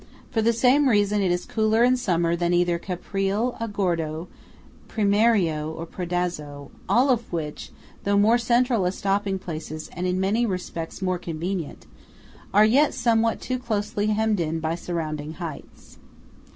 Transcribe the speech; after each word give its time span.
For 0.31 0.41
the 0.41 0.51
same 0.51 0.89
reason 0.89 1.21
it 1.21 1.31
is 1.31 1.45
cooler 1.45 1.83
in 1.83 1.95
summer 1.95 2.35
than 2.35 2.55
either 2.55 2.79
Caprile, 2.79 3.55
Agordo, 3.61 4.29
Primiero, 4.87 5.69
or 5.69 5.85
Predazzo; 5.85 6.71
all 6.89 7.11
of 7.11 7.31
which, 7.31 7.69
though 8.03 8.17
more 8.17 8.39
central 8.39 8.87
as 8.87 8.97
stopping 8.97 9.37
places 9.37 9.89
and 9.93 10.07
in 10.07 10.19
many 10.19 10.43
respects 10.43 11.03
more 11.03 11.19
convenient, 11.19 11.85
are 12.51 12.65
yet 12.65 12.95
somewhat 12.95 13.39
too 13.39 13.59
closely 13.59 14.07
hemmed 14.07 14.39
in 14.39 14.59
by 14.59 14.73
surrounding 14.73 15.33
heights. 15.33 15.99